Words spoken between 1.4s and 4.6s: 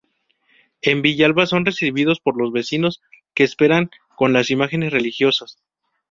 son recibidos por los vecinos, que esperan con las